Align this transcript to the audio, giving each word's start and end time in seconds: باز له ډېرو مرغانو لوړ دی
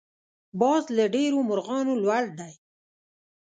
باز 0.59 0.83
له 0.97 1.05
ډېرو 1.15 1.39
مرغانو 1.49 1.93
لوړ 2.03 2.25
دی 2.39 2.53